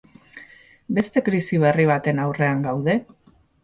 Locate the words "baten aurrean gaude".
1.93-3.01